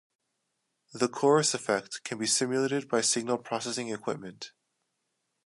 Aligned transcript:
The 0.93 1.07
chorus 1.07 1.53
effect 1.53 2.03
can 2.03 2.17
be 2.17 2.25
simulated 2.25 2.89
by 2.89 3.01
signal 3.01 3.37
processing 3.37 3.89
equipment. 3.89 4.51